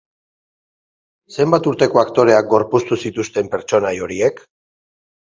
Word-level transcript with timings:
Zenbat 1.35 1.67
urteko 1.71 1.99
aktoreak 2.03 2.49
gorpuztu 2.53 2.97
zituzten 3.09 3.51
pertsonai 3.57 3.93
horiek? 4.07 4.41